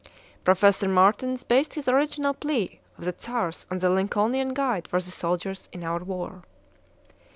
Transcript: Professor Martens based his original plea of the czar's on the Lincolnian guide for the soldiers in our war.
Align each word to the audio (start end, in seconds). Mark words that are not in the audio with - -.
Professor 0.43 0.87
Martens 0.87 1.43
based 1.43 1.75
his 1.75 1.87
original 1.87 2.33
plea 2.33 2.79
of 2.97 3.05
the 3.05 3.13
czar's 3.19 3.67
on 3.69 3.77
the 3.77 3.87
Lincolnian 3.91 4.51
guide 4.55 4.87
for 4.87 4.99
the 4.99 5.11
soldiers 5.11 5.69
in 5.71 5.83
our 5.83 6.03
war. 6.03 6.41